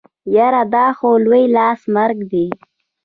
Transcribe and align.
يره 0.35 0.63
دا 0.73 0.85
خو 0.97 1.09
لوی 1.25 1.43
لاس 1.55 1.81
مرګ 1.95 2.17
دی. 2.31 2.45